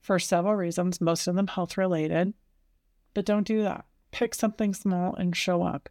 for 0.00 0.18
several 0.18 0.54
reasons, 0.54 1.00
most 1.00 1.26
of 1.26 1.34
them 1.34 1.46
health 1.46 1.78
related. 1.78 2.34
But 3.14 3.24
don't 3.24 3.46
do 3.46 3.62
that. 3.62 3.86
Pick 4.10 4.34
something 4.34 4.74
small 4.74 5.14
and 5.14 5.36
show 5.36 5.62
up. 5.62 5.88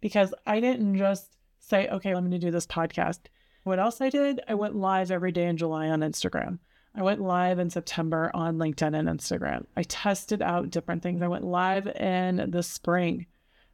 Because 0.00 0.32
I 0.46 0.60
didn't 0.60 0.96
just 0.96 1.32
say, 1.58 1.88
okay, 1.88 2.10
I'm 2.10 2.20
going 2.20 2.30
to 2.30 2.38
do 2.38 2.50
this 2.50 2.66
podcast. 2.66 3.18
What 3.64 3.80
else 3.80 4.00
I 4.00 4.10
did? 4.10 4.40
I 4.46 4.54
went 4.54 4.76
live 4.76 5.10
every 5.10 5.32
day 5.32 5.46
in 5.46 5.56
July 5.56 5.88
on 5.88 6.00
Instagram. 6.00 6.58
I 6.94 7.02
went 7.02 7.20
live 7.20 7.58
in 7.58 7.68
September 7.68 8.30
on 8.32 8.58
LinkedIn 8.58 8.96
and 8.96 9.08
Instagram. 9.08 9.66
I 9.76 9.82
tested 9.82 10.40
out 10.40 10.70
different 10.70 11.02
things. 11.02 11.20
I 11.20 11.28
went 11.28 11.44
live 11.44 11.86
in 11.86 12.50
the 12.50 12.62
spring 12.62 13.26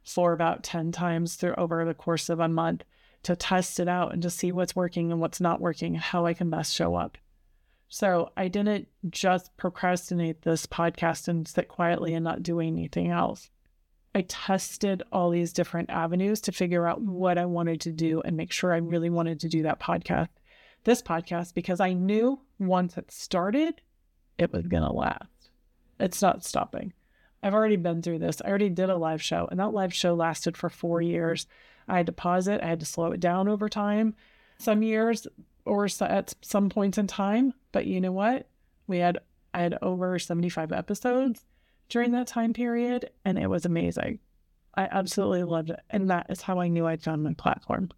for 0.03 0.33
about 0.33 0.63
10 0.63 0.91
times 0.91 1.35
through 1.35 1.55
over 1.57 1.85
the 1.85 1.93
course 1.93 2.29
of 2.29 2.39
a 2.39 2.47
month 2.47 2.83
to 3.25 3.35
test 3.35 3.79
it 3.79 3.87
out 3.87 4.13
and 4.13 4.21
to 4.21 4.29
see 4.29 4.51
what's 4.51 4.75
working 4.75 5.11
and 5.11 5.19
what's 5.19 5.41
not 5.41 5.59
working, 5.59 5.95
how 5.95 6.25
I 6.25 6.33
can 6.33 6.49
best 6.49 6.73
show 6.73 6.95
up. 6.95 7.17
So 7.89 8.31
I 8.37 8.47
didn't 8.47 8.87
just 9.09 9.55
procrastinate 9.57 10.43
this 10.43 10.65
podcast 10.65 11.27
and 11.27 11.47
sit 11.47 11.67
quietly 11.67 12.13
and 12.13 12.23
not 12.23 12.43
do 12.43 12.59
anything 12.59 13.09
else. 13.09 13.49
I 14.13 14.21
tested 14.21 15.03
all 15.11 15.31
these 15.31 15.53
different 15.53 15.89
avenues 15.89 16.39
to 16.41 16.51
figure 16.51 16.87
out 16.87 17.01
what 17.01 17.37
I 17.37 17.45
wanted 17.45 17.81
to 17.81 17.91
do 17.91 18.21
and 18.21 18.37
make 18.37 18.51
sure 18.51 18.73
I 18.73 18.77
really 18.77 19.09
wanted 19.09 19.39
to 19.41 19.49
do 19.49 19.63
that 19.63 19.79
podcast, 19.79 20.29
this 20.83 21.01
podcast, 21.01 21.53
because 21.53 21.79
I 21.79 21.93
knew 21.93 22.39
once 22.59 22.95
it 22.95 23.11
started, 23.11 23.81
it 24.37 24.53
was 24.53 24.67
going 24.67 24.83
to 24.83 24.93
last. 24.93 25.49
It's 25.99 26.21
not 26.21 26.45
stopping. 26.45 26.93
I've 27.45 27.53
already 27.53 27.75
been 27.75 28.01
through 28.01 28.19
this. 28.19 28.41
I 28.43 28.49
already 28.49 28.69
did 28.69 28.89
a 28.89 28.97
live 28.97 29.21
show, 29.21 29.47
and 29.51 29.59
that 29.59 29.71
live 29.71 29.93
show 29.93 30.15
lasted 30.15 30.57
for 30.57 30.67
four 30.67 30.99
years. 30.99 31.45
I 31.87 31.97
had 31.97 32.07
to 32.07 32.11
pause 32.11 32.47
it, 32.47 32.59
I 32.61 32.65
had 32.65 32.79
to 32.79 32.87
slow 32.87 33.11
it 33.11 33.19
down 33.19 33.47
over 33.47 33.69
time. 33.69 34.15
Some 34.57 34.81
years 34.81 35.27
or 35.63 35.87
at 36.01 36.33
some 36.41 36.69
points 36.69 36.97
in 36.97 37.05
time, 37.05 37.53
but 37.71 37.85
you 37.85 38.01
know 38.01 38.11
what? 38.11 38.47
We 38.87 38.97
had 38.97 39.19
I 39.53 39.61
had 39.61 39.77
over 39.83 40.17
75 40.17 40.71
episodes 40.71 41.45
during 41.87 42.11
that 42.13 42.25
time 42.25 42.51
period, 42.51 43.11
and 43.23 43.37
it 43.37 43.47
was 43.47 43.63
amazing. 43.63 44.19
I 44.73 44.89
absolutely 44.91 45.43
loved 45.43 45.69
it. 45.69 45.81
And 45.91 46.09
that 46.09 46.25
is 46.29 46.41
how 46.41 46.59
I 46.59 46.67
knew 46.67 46.87
I'd 46.87 47.03
found 47.03 47.23
my 47.23 47.33
platform. 47.33 47.91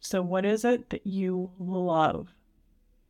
So, 0.00 0.20
what 0.20 0.44
is 0.44 0.64
it 0.64 0.90
that 0.90 1.06
you 1.06 1.52
love 1.60 2.34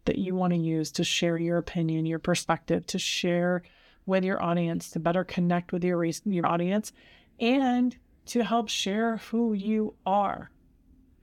that 0.05 0.19
you 0.19 0.35
want 0.35 0.53
to 0.53 0.59
use 0.59 0.93
to 0.93 1.05
share 1.05 1.39
your 1.39 1.57
opinion, 1.57 2.05
your 2.05 2.19
perspective, 2.19 2.87
to 2.89 2.99
share 2.99 3.63
with 4.07 4.25
your 4.25 4.43
audience 4.43 4.91
to 4.91 5.01
better 5.01 5.25
connect 5.25 5.73
with 5.73 5.85
your, 5.85 6.05
your 6.05 6.47
audience 6.47 6.93
and 7.41 7.97
to 8.27 8.45
help 8.45 8.69
share 8.69 9.19
who 9.19 9.53
you 9.53 9.95
are. 10.07 10.51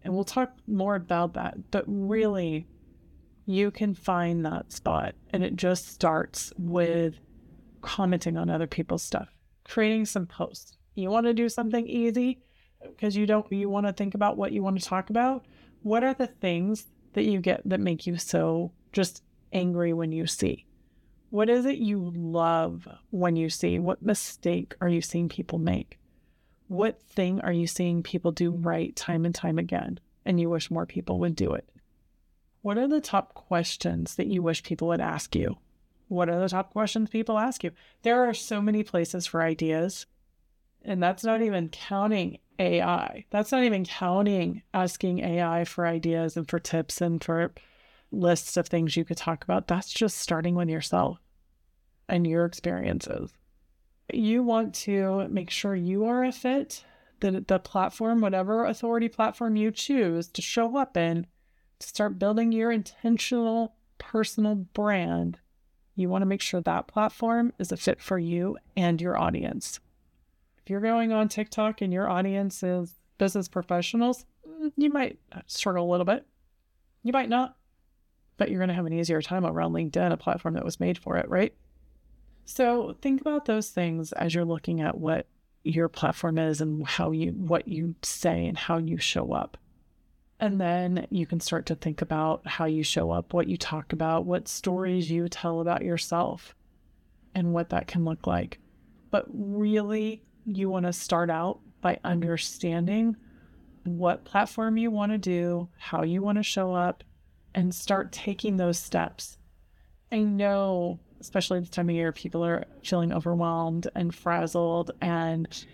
And 0.03 0.13
we'll 0.13 0.23
talk 0.23 0.53
more 0.67 0.95
about 0.95 1.33
that, 1.33 1.71
but 1.71 1.83
really, 1.88 2.67
you 3.45 3.71
can 3.71 3.93
find 3.93 4.45
that 4.45 4.71
spot. 4.71 5.15
And 5.31 5.43
it 5.43 5.55
just 5.55 5.89
starts 5.89 6.53
with 6.57 7.15
commenting 7.81 8.38
on 8.38 8.50
other 8.50 8.67
people's 8.67 9.03
stuff, 9.03 9.29
creating 9.65 10.05
some 10.05 10.25
posts. 10.25 10.77
You 10.95 11.09
want 11.09 11.25
to 11.25 11.33
do 11.33 11.50
something 11.50 11.88
easy 11.88 12.41
because 12.81 13.15
you 13.15 13.25
don't, 13.25 13.51
you 13.51 13.69
want 13.69 13.88
to 13.88 13.93
think 13.93 14.15
about 14.15 14.38
what 14.38 14.51
you 14.51 14.63
want 14.63 14.79
to 14.79 14.88
talk 14.88 15.09
about. 15.09 15.45
What 15.83 16.03
are 16.03 16.13
the 16.13 16.27
things 16.27 16.88
that 17.13 17.23
you 17.23 17.39
get 17.39 17.61
that 17.65 17.79
make 17.79 18.07
you 18.07 18.17
so 18.17 18.71
just 18.91 19.23
angry 19.53 19.93
when 19.93 20.11
you 20.11 20.27
see? 20.27 20.65
What 21.31 21.50
is 21.50 21.65
it 21.65 21.77
you 21.77 22.11
love 22.13 22.89
when 23.09 23.38
you 23.38 23.50
see? 23.50 23.79
What 23.79 24.01
mistake 24.01 24.75
are 24.81 24.89
you 24.89 25.00
seeing 25.00 25.29
people 25.29 25.59
make? 25.59 25.97
What 26.67 27.01
thing 27.01 27.39
are 27.39 27.53
you 27.53 27.67
seeing 27.67 28.03
people 28.03 28.33
do 28.33 28.51
right 28.51 28.93
time 28.97 29.23
and 29.23 29.33
time 29.33 29.57
again? 29.57 30.01
And 30.25 30.41
you 30.41 30.50
wish 30.50 30.69
more 30.69 30.85
people 30.85 31.19
would 31.19 31.38
do 31.38 31.53
it? 31.53 31.69
What 32.63 32.77
are 32.77 32.88
the 32.88 33.00
top 33.00 33.33
questions 33.33 34.15
that 34.15 34.27
you 34.27 34.41
wish 34.41 34.61
people 34.61 34.89
would 34.89 35.00
ask 35.00 35.33
you? 35.33 35.55
What 36.09 36.27
are 36.27 36.38
the 36.38 36.50
top 36.50 36.73
questions 36.73 37.09
people 37.09 37.39
ask 37.39 37.63
you? 37.63 37.71
There 38.01 38.27
are 38.27 38.33
so 38.33 38.61
many 38.61 38.83
places 38.83 39.25
for 39.25 39.41
ideas. 39.41 40.07
And 40.83 41.01
that's 41.01 41.23
not 41.23 41.41
even 41.41 41.69
counting 41.69 42.39
AI. 42.59 43.23
That's 43.29 43.53
not 43.53 43.63
even 43.63 43.85
counting 43.85 44.63
asking 44.73 45.19
AI 45.19 45.63
for 45.63 45.88
ideas 45.88 46.35
and 46.35 46.50
for 46.50 46.59
tips 46.59 47.00
and 47.00 47.23
for 47.23 47.53
lists 48.12 48.58
of 48.58 48.68
things 48.68 48.96
you 48.98 49.06
could 49.06 49.18
talk 49.18 49.44
about. 49.44 49.68
That's 49.68 49.91
just 49.91 50.18
starting 50.18 50.56
with 50.56 50.70
yourself 50.70 51.20
and 52.10 52.27
your 52.27 52.46
experiences. 52.46 53.32
You 54.13 54.44
want 54.44 54.74
to 54.75 55.27
make 55.30 55.50
sure 55.50 55.75
you 55.75 56.06
are 56.06 56.24
a 56.24 56.32
fit, 56.32 56.84
the, 57.22 57.44
the 57.48 57.60
platform, 57.60 58.20
whatever 58.20 58.65
authority 58.65 59.08
platform 59.08 59.56
you 59.56 59.72
choose 59.72 60.27
to 60.30 60.41
show 60.41 60.77
up 60.77 60.98
in, 60.98 61.25
to 61.80 61.88
start 61.88 62.20
building 62.20 62.51
your 62.51 62.72
intentional 62.72 63.75
personal 63.98 64.56
brand. 64.56 65.39
You 65.96 66.10
want 66.10 66.24
to 66.24 66.27
make 66.27 66.41
sure 66.41 66.62
that 66.62 66.88
platform 66.88 67.53
is 67.60 67.72
a 67.72 67.77
fit 67.77 68.01
for 68.01 68.18
you 68.20 68.58
and 68.75 69.00
your 69.00 69.18
audience. 69.18 69.80
If 70.63 70.70
you're 70.70 70.82
going 70.82 71.12
on 71.12 71.30
TikTok 71.30 71.82
and 71.82 71.94
your 71.94 72.10
audience 72.10 72.63
is 72.63 72.96
business 73.18 73.48
professionals, 73.48 74.25
mm, 74.48 74.72
you 74.75 74.89
might 74.89 75.20
struggle 75.48 75.88
a 75.88 75.91
little 75.91 76.06
bit. 76.06 76.25
You 77.03 77.13
might 77.13 77.30
not, 77.30 77.56
but 78.41 78.50
you're 78.50 78.57
going 78.57 78.69
to 78.69 78.74
have 78.74 78.88
an 78.88 78.93
easier 78.93 79.21
time 79.21 79.45
around 79.45 79.71
LinkedIn, 79.71 80.12
a 80.12 80.17
platform 80.17 80.55
that 80.55 80.65
was 80.65 80.79
made 80.79 80.98
for 80.98 81.15
it, 81.15 81.29
right? 81.29 81.53
So 82.45 82.95
think 83.00 83.21
about 83.21 83.45
those 83.45 83.69
things 83.69 84.13
as 84.13 84.33
you're 84.33 84.45
looking 84.45 84.81
at 84.81 84.98
what 84.98 85.27
your 85.63 85.88
platform 85.88 86.39
is 86.39 86.60
and 86.60 86.83
how 86.88 87.12
you 87.12 87.33
what 87.33 87.67
you 87.67 87.93
say 88.01 88.48
and 88.48 88.57
how 88.57 88.79
you 88.79 88.98
show 88.98 89.31
up. 89.31 89.57
And 90.39 90.60
then 90.60 91.05
you 91.12 91.27
can 91.27 91.39
start 91.39 91.67
to 91.67 91.75
think 91.75 92.01
about 92.01 92.48
how 92.48 92.65
you 92.65 92.81
show 92.81 93.12
up, 93.12 93.31
what 93.31 93.48
you 93.48 93.57
talk 93.57 93.93
about, 93.93 94.25
what 94.25 94.48
stories 94.48 95.12
you 95.12 95.29
tell 95.29 95.62
about 95.62 95.83
yourself, 95.83 96.55
and 97.36 97.53
what 97.53 97.69
that 97.69 97.86
can 97.86 98.05
look 98.05 98.25
like. 98.25 98.57
But 99.12 99.27
really, 99.31 100.24
you 100.48 100.67
want 100.67 100.88
to 100.88 100.93
start 100.93 101.29
out 101.29 101.60
by 101.79 102.00
understanding 102.03 103.17
what 103.83 104.25
platform 104.25 104.77
you 104.77 104.89
want 104.89 105.12
to 105.12 105.19
do, 105.19 105.69
how 105.77 106.01
you 106.01 106.24
want 106.24 106.39
to 106.39 106.43
show 106.43 106.74
up, 106.74 107.03
and 107.53 107.74
start 107.74 108.12
taking 108.12 108.58
those 108.58 108.79
steps. 108.79 109.38
I 110.12 110.20
know 110.20 111.00
especially 111.22 111.60
this 111.60 111.70
time 111.70 111.88
of 111.88 111.96
year, 111.96 112.12
people 112.12 112.43
are 112.43 112.65
feeling 112.84 113.13
overwhelmed 113.13 113.88
and 113.96 114.13
frazzled 114.13 114.91
and 115.00 115.65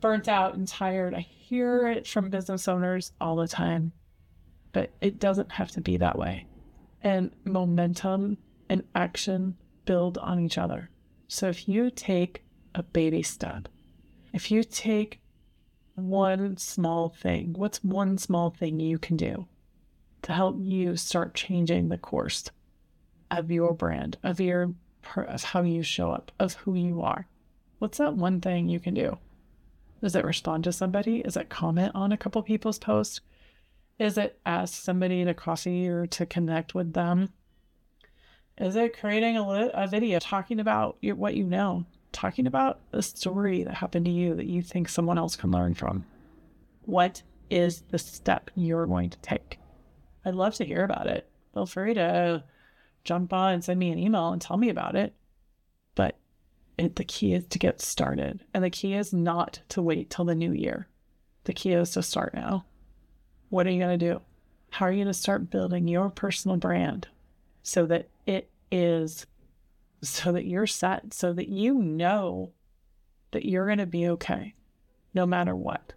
burnt 0.00 0.26
out 0.26 0.54
and 0.54 0.66
tired. 0.66 1.14
I 1.14 1.20
hear 1.20 1.86
it 1.86 2.08
from 2.08 2.30
business 2.30 2.66
owners 2.66 3.12
all 3.20 3.36
the 3.36 3.46
time, 3.46 3.92
but 4.72 4.90
it 5.00 5.20
doesn't 5.20 5.52
have 5.52 5.70
to 5.72 5.80
be 5.80 5.98
that 5.98 6.18
way. 6.18 6.46
And 7.02 7.30
momentum 7.44 8.38
and 8.68 8.82
action 8.94 9.56
build 9.84 10.18
on 10.18 10.40
each 10.40 10.58
other. 10.58 10.90
So 11.28 11.48
if 11.48 11.68
you 11.68 11.90
take 11.90 12.44
a 12.74 12.82
baby 12.82 13.22
step, 13.22 13.68
if 14.32 14.50
you 14.50 14.64
take 14.64 15.20
one 15.94 16.56
small 16.56 17.10
thing, 17.10 17.52
what's 17.52 17.84
one 17.84 18.18
small 18.18 18.50
thing 18.50 18.80
you 18.80 18.98
can 18.98 19.16
do 19.16 19.46
to 20.26 20.32
help 20.32 20.56
you 20.58 20.96
start 20.96 21.34
changing 21.34 21.88
the 21.88 21.96
course 21.96 22.50
of 23.30 23.48
your 23.48 23.72
brand, 23.72 24.18
of 24.24 24.40
your 24.40 24.74
of 25.16 25.44
how 25.44 25.62
you 25.62 25.84
show 25.84 26.10
up, 26.10 26.32
of 26.40 26.54
who 26.54 26.74
you 26.74 27.00
are. 27.00 27.28
What's 27.78 27.98
that 27.98 28.16
one 28.16 28.40
thing 28.40 28.68
you 28.68 28.80
can 28.80 28.92
do? 28.92 29.18
Is 30.02 30.16
it 30.16 30.24
respond 30.24 30.64
to 30.64 30.72
somebody? 30.72 31.20
Is 31.20 31.36
it 31.36 31.48
comment 31.48 31.92
on 31.94 32.10
a 32.10 32.16
couple 32.16 32.42
people's 32.42 32.80
posts? 32.80 33.20
Is 34.00 34.18
it 34.18 34.40
ask 34.44 34.74
somebody 34.74 35.24
to 35.24 35.32
coffee 35.32 35.86
or 35.86 36.08
to 36.08 36.26
connect 36.26 36.74
with 36.74 36.92
them? 36.92 37.28
Is 38.58 38.74
it 38.74 38.98
creating 38.98 39.36
a, 39.36 39.70
a 39.74 39.86
video 39.86 40.18
talking 40.18 40.58
about 40.58 40.96
your, 41.00 41.14
what 41.14 41.34
you 41.34 41.44
know, 41.44 41.86
talking 42.10 42.48
about 42.48 42.80
a 42.92 43.00
story 43.00 43.62
that 43.62 43.74
happened 43.74 44.06
to 44.06 44.10
you 44.10 44.34
that 44.34 44.46
you 44.46 44.60
think 44.60 44.88
someone 44.88 45.18
else 45.18 45.36
can 45.36 45.52
learn 45.52 45.74
from? 45.74 46.04
What 46.84 47.22
is 47.48 47.82
the 47.90 47.98
step 47.98 48.50
you're 48.56 48.86
going 48.86 49.10
to 49.10 49.18
take? 49.18 49.60
I'd 50.26 50.34
love 50.34 50.56
to 50.56 50.64
hear 50.64 50.82
about 50.82 51.06
it. 51.06 51.30
Feel 51.54 51.66
free 51.66 51.94
to 51.94 52.42
jump 53.04 53.32
on 53.32 53.54
and 53.54 53.64
send 53.64 53.78
me 53.78 53.92
an 53.92 53.98
email 53.98 54.32
and 54.32 54.42
tell 54.42 54.56
me 54.56 54.68
about 54.68 54.96
it. 54.96 55.14
But 55.94 56.18
it, 56.76 56.96
the 56.96 57.04
key 57.04 57.32
is 57.32 57.46
to 57.46 57.60
get 57.60 57.80
started. 57.80 58.44
And 58.52 58.64
the 58.64 58.70
key 58.70 58.94
is 58.94 59.12
not 59.12 59.60
to 59.70 59.80
wait 59.80 60.10
till 60.10 60.24
the 60.24 60.34
new 60.34 60.52
year. 60.52 60.88
The 61.44 61.52
key 61.52 61.72
is 61.72 61.92
to 61.92 62.02
start 62.02 62.34
now. 62.34 62.64
What 63.50 63.68
are 63.68 63.70
you 63.70 63.78
going 63.78 63.96
to 63.96 64.12
do? 64.12 64.20
How 64.70 64.86
are 64.86 64.90
you 64.90 65.04
going 65.04 65.06
to 65.06 65.14
start 65.14 65.48
building 65.48 65.86
your 65.86 66.10
personal 66.10 66.56
brand 66.56 67.06
so 67.62 67.86
that 67.86 68.08
it 68.26 68.50
is, 68.72 69.26
so 70.02 70.32
that 70.32 70.44
you're 70.44 70.66
set, 70.66 71.14
so 71.14 71.32
that 71.32 71.48
you 71.48 71.74
know 71.74 72.50
that 73.30 73.44
you're 73.44 73.66
going 73.66 73.78
to 73.78 73.86
be 73.86 74.08
okay 74.08 74.54
no 75.14 75.24
matter 75.24 75.54
what? 75.54 75.92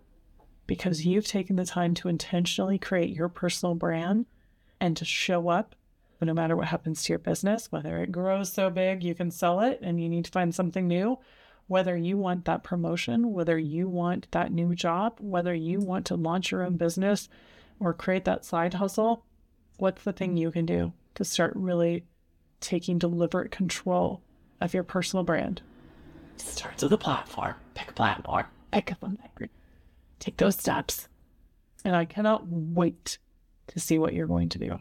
Because 0.69 1.03
you've 1.03 1.25
taken 1.25 1.55
the 1.55 1.65
time 1.65 1.95
to 1.95 2.09
intentionally 2.09 2.77
create 2.77 3.09
your 3.09 3.27
personal 3.27 3.73
brand 3.73 4.27
and 4.79 4.95
to 4.97 5.03
show 5.03 5.49
up 5.49 5.73
no 6.21 6.31
matter 6.31 6.55
what 6.55 6.67
happens 6.67 7.01
to 7.01 7.11
your 7.11 7.17
business, 7.17 7.71
whether 7.71 8.03
it 8.03 8.11
grows 8.11 8.53
so 8.53 8.69
big 8.69 9.03
you 9.03 9.15
can 9.15 9.31
sell 9.31 9.61
it 9.61 9.79
and 9.81 9.99
you 9.99 10.07
need 10.07 10.25
to 10.25 10.31
find 10.31 10.53
something 10.53 10.87
new, 10.87 11.17
whether 11.65 11.97
you 11.97 12.17
want 12.17 12.45
that 12.45 12.61
promotion, 12.61 13.33
whether 13.33 13.57
you 13.57 13.89
want 13.89 14.27
that 14.29 14.51
new 14.51 14.75
job, 14.75 15.17
whether 15.19 15.55
you 15.55 15.79
want 15.79 16.05
to 16.05 16.15
launch 16.15 16.51
your 16.51 16.61
own 16.61 16.77
business 16.77 17.29
or 17.79 17.91
create 17.91 18.25
that 18.25 18.45
side 18.45 18.75
hustle, 18.75 19.25
what's 19.77 20.03
the 20.03 20.13
thing 20.13 20.37
you 20.37 20.51
can 20.51 20.67
do 20.67 20.93
to 21.15 21.25
start 21.25 21.51
really 21.55 22.05
taking 22.59 22.99
deliberate 22.99 23.49
control 23.49 24.21
of 24.61 24.75
your 24.75 24.83
personal 24.83 25.23
brand? 25.23 25.63
Starts 26.37 26.83
with 26.83 26.93
a 26.93 26.97
platform. 26.97 27.55
Pick 27.73 27.89
a 27.89 27.93
platform. 27.93 28.45
Pick 28.71 28.93
something. 29.01 29.49
Take 30.19 30.37
those 30.37 30.55
steps. 30.57 31.07
And 31.85 31.95
I 31.95 32.05
cannot 32.05 32.47
wait 32.47 33.17
to 33.67 33.79
see 33.79 33.97
what 33.97 34.13
you're 34.13 34.27
going 34.27 34.49
to 34.49 34.59
do. 34.59 34.79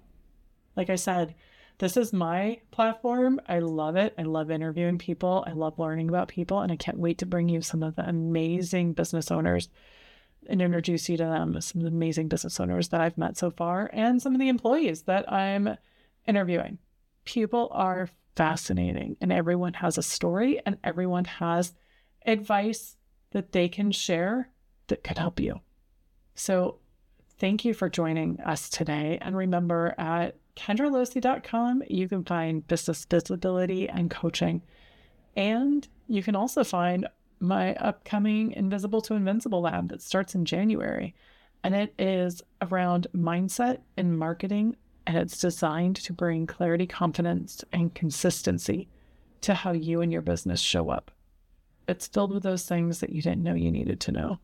Like 0.77 0.91
I 0.91 0.97
said, 0.97 1.35
this 1.79 1.97
is 1.97 2.13
my 2.13 2.61
platform. 2.73 3.41
I 3.47 3.61
love 3.61 3.97
it. 3.97 4.15
I 4.19 4.23
love 4.23 4.51
interviewing 4.51 4.99
people. 4.99 5.45
I 5.47 5.53
love 5.53 5.79
learning 5.79 6.09
about 6.09 6.29
people. 6.29 6.61
And 6.61 6.73
I 6.73 6.77
can't 6.77 6.99
wait 6.99 7.19
to 7.19 7.27
bring 7.27 7.49
you 7.49 7.63
some 7.63 7.85
of 7.85 7.95
the 7.95 8.09
amazing 8.09 8.95
business 8.95 9.31
owners 9.31 9.69
and 10.49 10.63
introduce 10.63 11.09
you 11.09 11.17
to 11.17 11.25
them, 11.25 11.61
some 11.61 11.81
of 11.81 11.85
the 11.85 11.97
amazing 11.97 12.29
business 12.29 12.59
owners 12.59 12.89
that 12.89 13.01
I've 13.01 13.19
met 13.19 13.37
so 13.37 13.51
far, 13.51 13.91
and 13.93 14.21
some 14.21 14.35
of 14.35 14.41
the 14.41 14.49
employees 14.49 15.03
that 15.03 15.31
I'm 15.31 15.77
interviewing. 16.27 16.79
People 17.25 17.69
are 17.73 18.09
fascinating, 18.35 19.17
and 19.21 19.33
everyone 19.33 19.75
has 19.75 19.99
a 19.99 20.03
story, 20.03 20.61
and 20.65 20.79
everyone 20.83 21.25
has 21.25 21.75
advice 22.25 22.97
that 23.33 23.53
they 23.53 23.69
can 23.69 23.91
share 23.91 24.51
that 24.89 25.05
could 25.05 25.19
help 25.19 25.41
you. 25.41 25.61
So, 26.35 26.79
thank 27.39 27.65
you 27.65 27.75
for 27.75 27.89
joining 27.89 28.41
us 28.41 28.69
today. 28.69 29.19
And 29.21 29.37
remember, 29.37 29.95
at 29.99 30.37
kendralosee.com, 30.57 31.85
you 31.89 32.09
can 32.09 32.25
find 32.25 32.67
business 32.67 33.05
visibility 33.05 33.89
and 33.89 34.11
coaching. 34.11 34.63
And 35.37 35.87
you 36.09 36.23
can 36.23 36.35
also 36.35 36.65
find 36.65 37.07
my 37.41 37.75
upcoming 37.77 38.53
Invisible 38.53 39.01
to 39.03 39.15
Invincible 39.15 39.61
lab 39.61 39.89
that 39.91 40.03
starts 40.03 40.35
in 40.35 40.45
January. 40.45 41.15
And 41.63 41.75
it 41.75 41.95
is 41.99 42.43
around 42.61 43.07
mindset 43.15 43.79
and 43.97 44.19
marketing. 44.19 44.77
And 45.07 45.17
it's 45.17 45.39
designed 45.39 45.97
to 45.97 46.13
bring 46.13 46.47
clarity, 46.47 46.87
confidence, 46.87 47.65
and 47.73 47.95
consistency 47.95 48.89
to 49.43 49.55
how 49.55 49.73
you 49.73 50.01
and 50.01 50.13
your 50.13 50.23
business 50.23 50.61
show 50.61 50.91
up. 50.91 51.11
It's 51.87 52.07
filled 52.07 52.35
with 52.35 52.43
those 52.43 52.67
things 52.67 53.01
that 53.01 53.11
you 53.11 53.23
didn't 53.23 53.43
know 53.43 53.55
you 53.55 53.71
needed 53.71 54.01
to 54.01 54.13
know. 54.13 54.39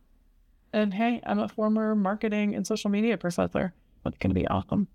And 0.75 0.93
hey, 0.93 1.21
I'm 1.25 1.39
a 1.39 1.49
former 1.49 1.95
marketing 1.95 2.55
and 2.55 2.67
social 2.67 2.91
media 2.91 3.17
professor. 3.17 3.73
It's 4.05 4.19
going 4.19 4.31
to 4.31 4.35
be 4.35 4.47
awesome 4.49 4.89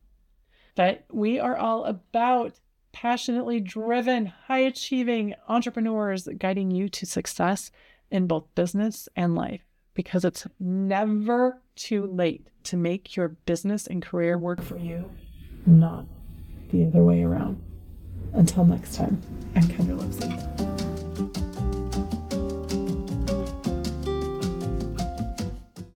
that 0.75 1.05
we 1.11 1.39
are 1.39 1.57
all 1.57 1.83
about 1.85 2.59
passionately 2.91 3.59
driven, 3.59 4.25
high 4.25 4.59
achieving 4.59 5.35
entrepreneurs 5.47 6.27
guiding 6.37 6.71
you 6.71 6.87
to 6.87 7.05
success 7.05 7.71
in 8.09 8.27
both 8.27 8.45
business 8.55 9.09
and 9.15 9.35
life 9.35 9.61
because 9.93 10.23
it's 10.23 10.47
never 10.59 11.61
too 11.75 12.05
late 12.05 12.47
to 12.63 12.77
make 12.77 13.15
your 13.15 13.29
business 13.29 13.87
and 13.87 14.01
career 14.01 14.37
work 14.37 14.61
for 14.61 14.77
you, 14.77 15.09
not 15.65 16.05
the 16.71 16.85
other 16.85 17.03
way 17.03 17.23
around. 17.23 17.61
Until 18.33 18.65
next 18.65 18.95
time, 18.95 19.21
I'm 19.55 19.63
Kendra 19.63 19.99
Losee. 19.99 20.78